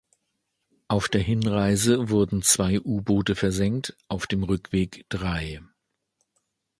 [0.87, 5.61] Auf der Hinreise wurden zwei U-Boote versenkt, auf dem Rückweg drei.